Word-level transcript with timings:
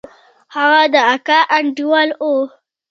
هغه 0.55 0.81
د 0.93 0.95
اکا 1.13 1.39
انډيوال 1.57 2.09
و. 2.21 2.33